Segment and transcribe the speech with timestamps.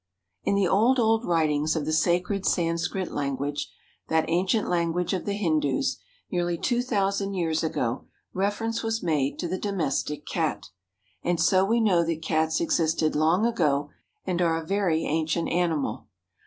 [0.43, 3.71] In the old, old writings of the sacred Sanskrit language,
[4.07, 5.99] that ancient language of the Hindoos,
[6.31, 10.69] nearly two thousand years ago reference was made to the Domestic Cat.
[11.21, 13.91] And so we know that Cats existed long ago
[14.25, 16.07] and are a very ancient animal.